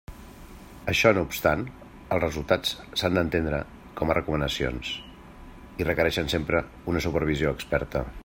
Això 0.93 1.09
no 1.17 1.23
obstant, 1.27 1.65
els 2.15 2.23
resultats 2.23 2.71
s'han 3.01 3.19
d'entendre 3.19 3.59
com 3.99 4.13
a 4.13 4.15
recomanacions, 4.19 4.93
i 5.83 5.89
requereixen 5.91 6.33
sempre 6.35 6.65
una 6.95 7.05
supervisió 7.09 7.55
experta. 7.59 8.05